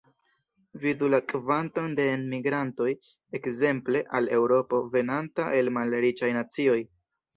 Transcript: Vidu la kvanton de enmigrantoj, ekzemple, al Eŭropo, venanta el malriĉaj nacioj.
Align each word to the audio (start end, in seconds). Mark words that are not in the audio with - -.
Vidu 0.83 1.09
la 1.13 1.17
kvanton 1.31 1.91
de 1.99 2.07
enmigrantoj, 2.13 2.87
ekzemple, 3.41 4.03
al 4.21 4.31
Eŭropo, 4.39 4.81
venanta 4.97 5.47
el 5.61 5.71
malriĉaj 5.77 6.33
nacioj. 6.41 6.81